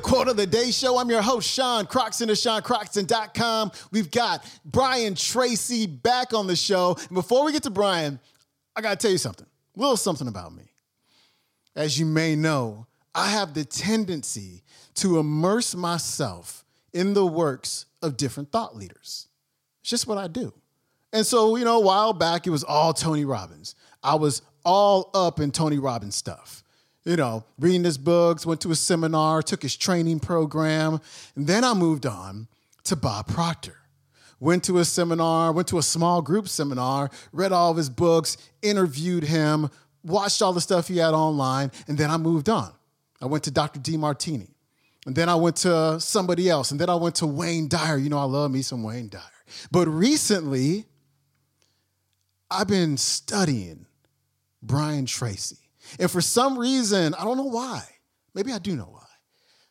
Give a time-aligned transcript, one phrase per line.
[0.00, 0.96] Quote of the Day Show.
[0.96, 3.72] I'm your host, Sean Croxton of SeanCroxton.com.
[3.90, 6.94] We've got Brian Tracy back on the show.
[6.96, 8.20] And before we get to Brian,
[8.76, 9.46] I got to tell you something,
[9.76, 10.70] a little something about me.
[11.74, 14.62] As you may know, I have the tendency
[14.94, 19.26] to immerse myself in the works of different thought leaders.
[19.80, 20.52] It's just what I do.
[21.12, 23.74] And so, you know, a while back, it was all Tony Robbins.
[24.00, 26.62] I was all up in Tony Robbins stuff.
[27.04, 31.00] You know, reading his books, went to a seminar, took his training program,
[31.34, 32.46] and then I moved on
[32.84, 33.76] to Bob Proctor.
[34.38, 38.36] Went to a seminar, went to a small group seminar, read all of his books,
[38.60, 39.70] interviewed him,
[40.04, 42.72] watched all the stuff he had online, and then I moved on.
[43.20, 43.78] I went to Dr.
[43.78, 44.48] Demartini.
[45.06, 46.70] And then I went to somebody else.
[46.70, 47.96] And then I went to Wayne Dyer.
[47.96, 49.20] You know, I love me some Wayne Dyer.
[49.70, 50.86] But recently,
[52.50, 53.86] I've been studying
[54.62, 55.58] Brian Tracy.
[55.98, 57.82] And for some reason, I don't know why.
[58.34, 59.06] Maybe I do know why.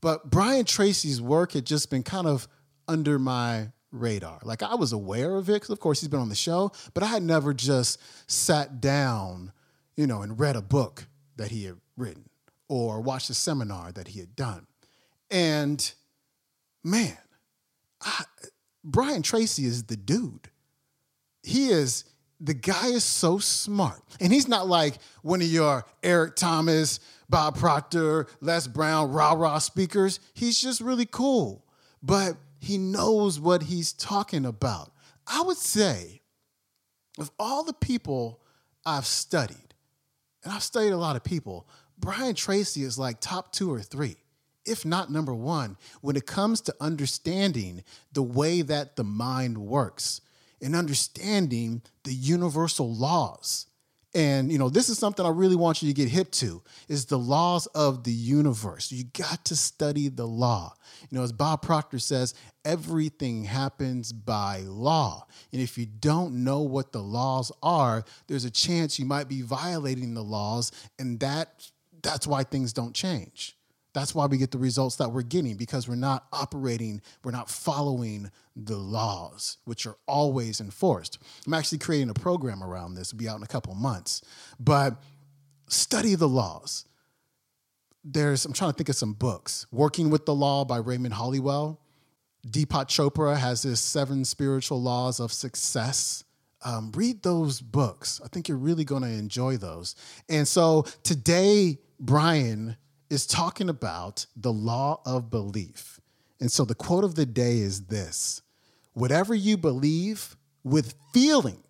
[0.00, 2.48] But Brian Tracy's work had just been kind of
[2.88, 4.38] under my radar.
[4.42, 7.02] Like I was aware of it because, of course, he's been on the show, but
[7.02, 8.00] I had never just
[8.30, 9.52] sat down,
[9.96, 11.06] you know, and read a book
[11.36, 12.28] that he had written
[12.68, 14.66] or watched a seminar that he had done.
[15.30, 15.92] And
[16.84, 17.18] man,
[18.00, 18.24] I,
[18.84, 20.50] Brian Tracy is the dude.
[21.42, 22.04] He is
[22.40, 24.02] the guy is so smart.
[24.20, 29.58] And he's not like one of your Eric Thomas, Bob Proctor, Les Brown, rah rah
[29.58, 30.20] speakers.
[30.34, 31.64] He's just really cool,
[32.02, 34.92] but he knows what he's talking about.
[35.26, 36.20] I would say,
[37.18, 38.42] of all the people
[38.84, 39.74] I've studied,
[40.44, 44.16] and I've studied a lot of people, Brian Tracy is like top two or three,
[44.64, 47.82] if not number one, when it comes to understanding
[48.12, 50.20] the way that the mind works
[50.62, 53.66] and understanding the universal laws.
[54.14, 57.04] And you know, this is something I really want you to get hip to is
[57.04, 58.90] the laws of the universe.
[58.90, 60.74] You got to study the law.
[61.10, 62.32] You know, as Bob Proctor says,
[62.64, 65.26] everything happens by law.
[65.52, 69.42] And if you don't know what the laws are, there's a chance you might be
[69.42, 71.70] violating the laws and that
[72.02, 73.56] that's why things don't change.
[73.96, 77.48] That's why we get the results that we're getting because we're not operating, we're not
[77.48, 81.18] following the laws, which are always enforced.
[81.46, 84.20] I'm actually creating a program around this, It'll be out in a couple months.
[84.60, 85.02] But
[85.68, 86.84] study the laws.
[88.04, 89.64] There's, I'm trying to think of some books.
[89.72, 91.78] Working with the Law by Raymond Holliwell.
[92.46, 96.22] Deepak Chopra has his seven spiritual laws of success.
[96.62, 98.20] Um, read those books.
[98.22, 99.96] I think you're really going to enjoy those.
[100.28, 102.76] And so today, Brian
[103.10, 106.00] is talking about the law of belief.
[106.40, 108.42] And so the quote of the day is this
[108.92, 111.62] Whatever you believe with feeling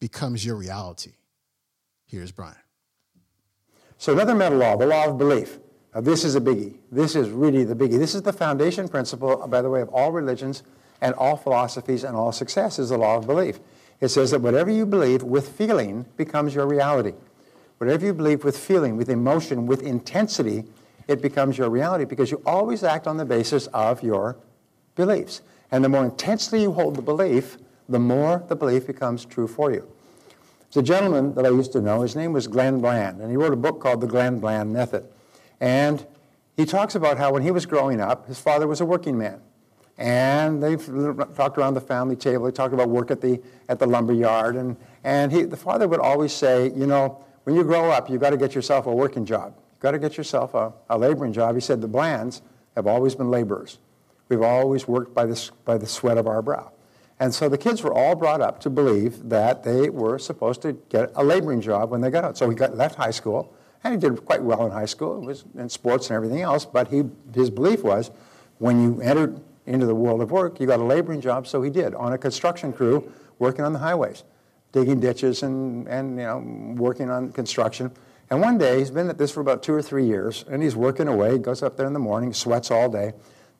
[0.00, 1.14] becomes your reality.
[2.06, 2.56] Here's Brian.
[3.98, 5.58] So, another mental law, the law of belief.
[5.94, 6.76] Now, this is a biggie.
[6.92, 7.98] This is really the biggie.
[7.98, 10.62] This is the foundation principle, by the way, of all religions
[11.00, 13.58] and all philosophies and all success is the law of belief.
[14.00, 17.14] It says that whatever you believe with feeling becomes your reality.
[17.78, 20.64] Whatever you believe with feeling, with emotion, with intensity,
[21.06, 24.36] it becomes your reality because you always act on the basis of your
[24.94, 25.40] beliefs.
[25.70, 27.56] And the more intensely you hold the belief,
[27.88, 29.88] the more the belief becomes true for you.
[30.70, 33.36] There's a gentleman that I used to know, his name was Glenn Bland, and he
[33.36, 35.08] wrote a book called The Glenn Bland Method.
[35.60, 36.06] And
[36.56, 39.40] he talks about how when he was growing up, his father was a working man.
[39.96, 43.86] And they talked around the family table, they talked about work at the, at the
[43.86, 44.56] lumber yard.
[44.56, 48.20] And, and he, the father would always say, you know, when you grow up, you've
[48.20, 49.54] got to get yourself a working job.
[49.56, 51.54] You've got to get yourself a, a laboring job.
[51.54, 52.42] He said the Blands
[52.76, 53.78] have always been laborers.
[54.28, 56.72] We've always worked by the, by the sweat of our brow.
[57.18, 60.74] And so the kids were all brought up to believe that they were supposed to
[60.90, 62.36] get a laboring job when they got out.
[62.36, 65.22] So he got left high school, and he did quite well in high school.
[65.22, 66.66] It was in sports and everything else.
[66.66, 67.04] But he,
[67.34, 68.10] his belief was,
[68.58, 71.46] when you entered into the world of work, you got a laboring job.
[71.46, 74.24] So he did on a construction crew working on the highways
[74.72, 76.38] digging ditches and, and you know,
[76.76, 77.90] working on construction.
[78.30, 80.76] And one day, he's been at this for about two or three years, and he's
[80.76, 83.12] working away, He goes up there in the morning, sweats all day.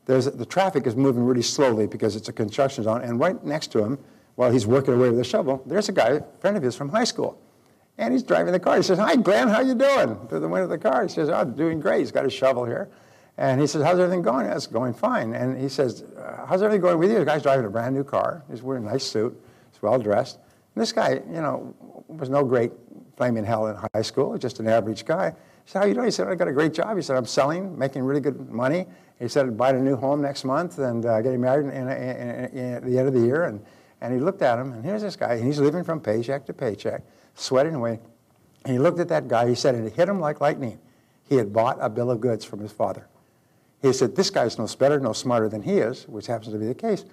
[0.05, 3.73] There's, the traffic is moving really slowly because it's a construction zone, and right next
[3.73, 3.99] to him,
[4.35, 6.91] while he's working away with a shovel, there's a guy, a friend of his from
[6.91, 7.41] high school.
[7.99, 8.77] And he's driving the car.
[8.77, 10.17] He says, hi, Glenn, how you doing?
[10.29, 11.03] To the window of the car.
[11.03, 11.99] He says, oh, doing great.
[11.99, 12.89] He's got his shovel here.
[13.37, 14.47] And he says, how's everything going?
[14.47, 15.35] It's going fine.
[15.35, 16.05] And he says,
[16.47, 17.19] how's everything going with you?
[17.19, 18.45] The guy's driving a brand new car.
[18.49, 19.37] He's wearing a nice suit.
[19.73, 20.39] He's well dressed.
[20.79, 21.75] This guy, you know,
[22.07, 22.73] was no great
[23.17, 25.31] flaming hell in high school, just an average guy.
[25.65, 26.07] He said, how you doing?
[26.07, 26.97] He said, I got a great job.
[26.97, 28.87] He said, I'm selling, making really good money.
[29.19, 32.75] He said, buying a new home next month and uh, getting married in, in, in,
[32.75, 33.45] at the end of the year.
[33.45, 33.61] And,
[34.01, 36.53] and he looked at him, and here's this guy, and he's living from paycheck to
[36.53, 37.03] paycheck,
[37.35, 37.99] sweating away.
[38.65, 40.79] And he looked at that guy, he said, and it hit him like lightning.
[41.29, 43.09] He had bought a bill of goods from his father.
[43.83, 46.67] He said, this guy's no better, no smarter than he is, which happens to be
[46.67, 47.05] the case.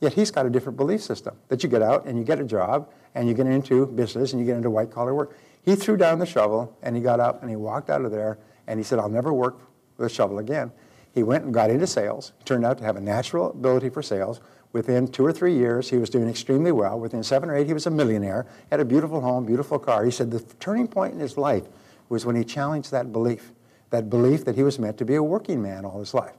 [0.00, 2.44] Yet he's got a different belief system that you get out and you get a
[2.44, 5.36] job and you get into business and you get into white collar work.
[5.62, 8.38] He threw down the shovel and he got up and he walked out of there
[8.66, 9.58] and he said, I'll never work
[9.96, 10.70] with a shovel again.
[11.12, 12.32] He went and got into sales.
[12.38, 14.40] He turned out to have a natural ability for sales.
[14.72, 17.00] Within two or three years, he was doing extremely well.
[17.00, 20.04] Within seven or eight, he was a millionaire, had a beautiful home, beautiful car.
[20.04, 21.64] He said the turning point in his life
[22.08, 23.52] was when he challenged that belief,
[23.90, 26.36] that belief that he was meant to be a working man all his life.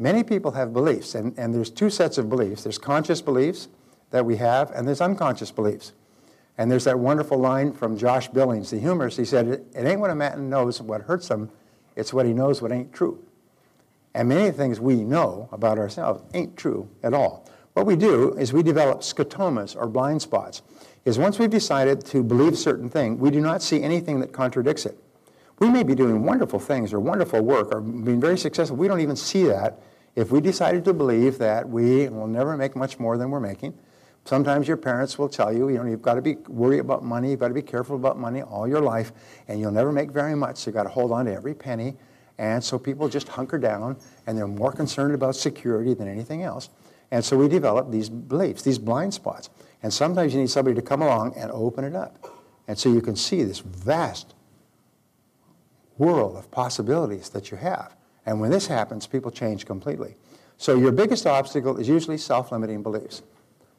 [0.00, 2.62] Many people have beliefs, and, and there's two sets of beliefs.
[2.62, 3.68] There's conscious beliefs
[4.12, 5.92] that we have, and there's unconscious beliefs.
[6.56, 9.18] And there's that wonderful line from Josh Billings, the humorist.
[9.18, 11.50] He said, It ain't what a man knows what hurts him,
[11.96, 13.22] it's what he knows what ain't true.
[14.14, 17.46] And many things we know about ourselves ain't true at all.
[17.74, 20.62] What we do is we develop scotomas or blind spots.
[21.04, 24.86] Is once we've decided to believe certain thing, we do not see anything that contradicts
[24.86, 24.98] it.
[25.58, 28.78] We may be doing wonderful things or wonderful work or being very successful.
[28.78, 29.78] We don't even see that
[30.16, 33.74] if we decided to believe that we will never make much more than we're making,
[34.24, 37.30] sometimes your parents will tell you, you know, you've got to be worry about money,
[37.30, 39.12] you've got to be careful about money all your life,
[39.48, 41.96] and you'll never make very much, so you've got to hold on to every penny.
[42.38, 43.96] And so people just hunker down,
[44.26, 46.70] and they're more concerned about security than anything else.
[47.10, 49.50] And so we develop these beliefs, these blind spots.
[49.82, 52.34] And sometimes you need somebody to come along and open it up.
[52.68, 54.34] And so you can see this vast
[55.98, 57.94] world of possibilities that you have.
[58.30, 60.14] And when this happens, people change completely.
[60.56, 63.22] So your biggest obstacle is usually self-limiting beliefs.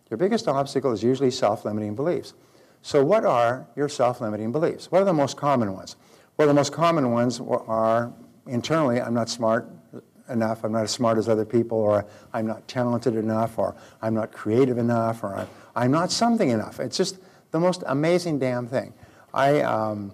[0.09, 2.33] Your biggest obstacle is usually self-limiting beliefs.
[2.81, 4.91] So what are your self-limiting beliefs?
[4.91, 5.95] What are the most common ones?
[6.35, 8.11] Well, the most common ones are
[8.45, 9.69] internally, I'm not smart
[10.27, 14.13] enough, I'm not as smart as other people, or I'm not talented enough, or I'm
[14.13, 16.81] not creative enough, or I'm, not something enough.
[16.81, 17.19] It's just
[17.51, 18.93] the most amazing damn thing.
[19.33, 20.11] I, um,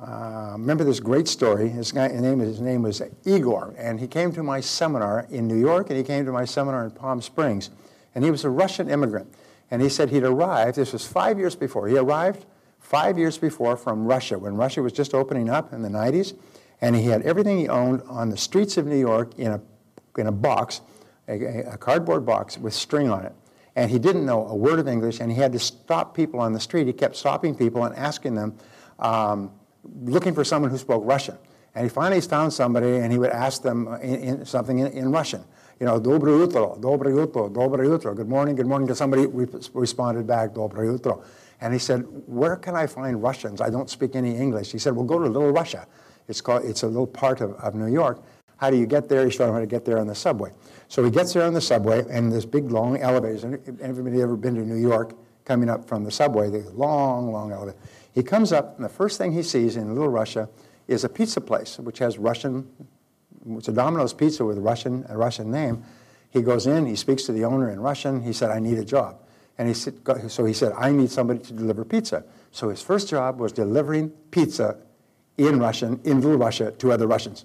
[0.00, 1.68] uh, remember this great story.
[1.68, 5.46] His, guy, his, name, his name was Igor, and he came to my seminar in
[5.46, 7.70] New York, and he came to my seminar in Palm Springs.
[8.14, 9.32] And he was a Russian immigrant.
[9.70, 12.46] And he said he'd arrived, this was five years before, he arrived
[12.78, 16.34] five years before from Russia, when Russia was just opening up in the 90s.
[16.80, 19.60] And he had everything he owned on the streets of New York in a,
[20.16, 20.80] in a box,
[21.28, 23.34] a, a cardboard box with string on it.
[23.76, 26.54] And he didn't know a word of English, and he had to stop people on
[26.54, 26.86] the street.
[26.86, 28.56] He kept stopping people and asking them,
[28.98, 29.52] um,
[29.84, 31.36] looking for someone who spoke Russian.
[31.74, 35.12] And he finally found somebody, and he would ask them in, in something in, in,
[35.12, 35.44] Russian.
[35.78, 38.88] You know, dobro jutro, dobro good morning, good morning.
[38.88, 41.22] To somebody re- responded back, dobro.
[41.60, 43.60] And he said, where can I find Russians?
[43.60, 44.72] I don't speak any English.
[44.72, 45.86] He said, well, go to Little Russia.
[46.26, 48.22] It's, called, it's a little part of, of New York.
[48.56, 49.24] How do you get there?
[49.24, 50.52] He showed him how to get there on the subway.
[50.88, 53.60] So he gets there on the subway, and this big, long elevator.
[53.80, 56.50] Everybody ever been to New York coming up from the subway?
[56.50, 57.78] The long, long elevator.
[58.12, 60.48] He comes up, and the first thing he sees in Little Russia
[60.88, 62.68] is a pizza place, which has Russian,
[63.50, 65.84] it's a Domino's pizza with Russian, a Russian name.
[66.30, 68.22] He goes in, he speaks to the owner in Russian.
[68.22, 69.20] He said, I need a job.
[69.58, 69.94] And he said,
[70.28, 72.24] so he said, I need somebody to deliver pizza.
[72.50, 74.76] So his first job was delivering pizza
[75.36, 77.44] in Russian, in Little Russia, to other Russians.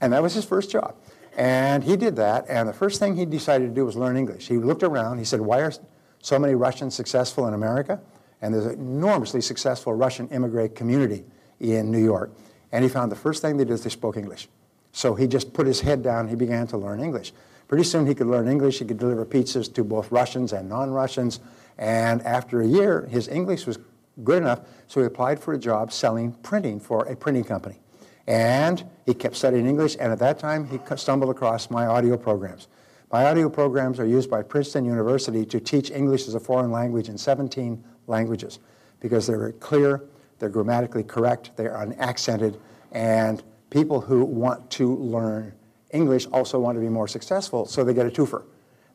[0.00, 0.94] And that was his first job.
[1.36, 4.48] And he did that, and the first thing he decided to do was learn English.
[4.48, 5.72] He looked around, he said, why are
[6.20, 8.00] so many Russians successful in America?
[8.42, 11.24] And there's an enormously successful Russian immigrant community
[11.60, 12.32] in New York.
[12.72, 14.48] And he found the first thing they did is they spoke English.
[14.92, 17.32] So he just put his head down, he began to learn English.
[17.68, 21.40] Pretty soon he could learn English, he could deliver pizzas to both Russians and non-Russians.
[21.78, 23.78] And after a year, his English was
[24.24, 27.78] good enough, so he applied for a job selling printing for a printing company.
[28.26, 32.68] And he kept studying English, and at that time he stumbled across my audio programs.
[33.12, 37.08] My audio programs are used by Princeton University to teach English as a foreign language
[37.08, 38.58] in 17 languages
[39.00, 40.04] because they're clear,
[40.38, 42.60] they're grammatically correct, they are unaccented,
[42.92, 45.52] and people who want to learn
[45.92, 48.44] English also want to be more successful, so they get a twofer.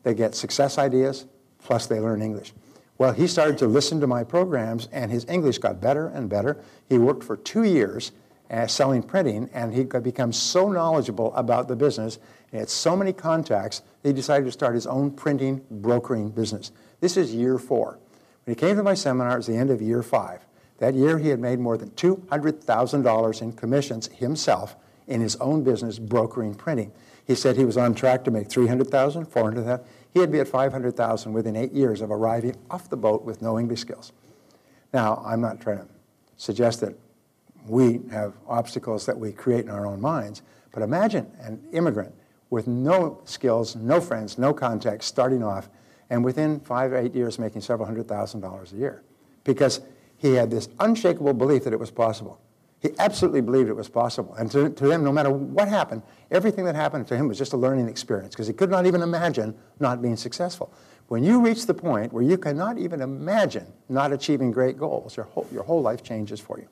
[0.02, 1.26] They get success ideas,
[1.58, 2.52] plus they learn English.
[2.98, 6.56] Well, he started to listen to my programs, and his English got better and better.
[6.88, 8.12] He worked for two years
[8.50, 12.18] uh, selling printing, and he got become so knowledgeable about the business.
[12.50, 16.72] He had so many contacts, he decided to start his own printing brokering business.
[17.00, 17.98] This is year four.
[18.46, 20.46] When he came to my seminar, it was the end of year five.
[20.78, 24.76] That year, he had made more than $200,000 in commissions himself
[25.08, 26.92] in his own business brokering printing.
[27.26, 29.84] He said he was on track to make 300,000, 400,000.
[30.14, 33.80] He'd be at 500,000 within eight years of arriving off the boat with no English
[33.80, 34.12] skills.
[34.94, 35.88] Now, I'm not trying to
[36.36, 36.94] suggest that
[37.66, 42.14] we have obstacles that we create in our own minds, but imagine an immigrant
[42.50, 45.68] with no skills, no friends, no contacts, starting off
[46.10, 49.02] and within five or eight years making several hundred thousand dollars a year
[49.44, 49.80] because
[50.16, 52.40] he had this unshakable belief that it was possible.
[52.80, 54.34] He absolutely believed it was possible.
[54.34, 57.52] And to, to him, no matter what happened, everything that happened to him was just
[57.52, 60.72] a learning experience because he could not even imagine not being successful.
[61.08, 65.26] When you reach the point where you cannot even imagine not achieving great goals, your
[65.26, 66.68] whole, your whole life changes for you.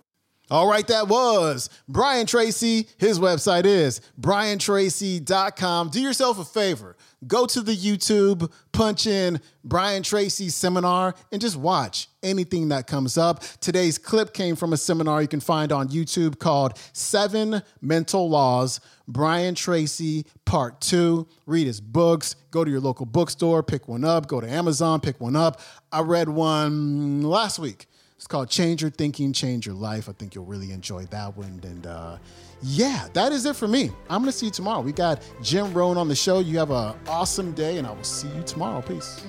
[0.51, 2.87] All right, that was Brian Tracy.
[2.99, 5.89] His website is briantracy.com.
[5.89, 6.97] Do yourself a favor.
[7.27, 13.17] Go to the YouTube, punch in Brian Tracy seminar, and just watch anything that comes
[13.17, 13.43] up.
[13.61, 18.81] Today's clip came from a seminar you can find on YouTube called Seven Mental Laws.
[19.09, 21.27] Brian Tracy, part two.
[21.47, 22.37] Read his books.
[22.51, 24.27] Go to your local bookstore, pick one up.
[24.27, 25.63] Go to Amazon, pick one up.
[25.91, 27.87] I read one last week
[28.25, 30.09] it's called Change Your Thinking, Change Your Life.
[30.09, 31.61] I think you'll really enjoy that one.
[31.62, 32.16] And uh,
[32.62, 33.90] yeah, that is it for me.
[34.09, 34.81] I'm going to see you tomorrow.
[34.81, 36.38] We got Jim Rohn on the show.
[36.38, 38.81] You have an awesome day, and I will see you tomorrow.
[38.81, 39.26] Peace.